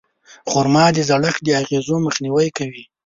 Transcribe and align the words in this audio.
خرما 0.49 0.85
د 0.95 0.97
زړښت 1.09 1.41
د 1.43 1.47
اغېزو 1.61 1.95
مخنیوی 2.05 2.47
کوي. 2.57 2.83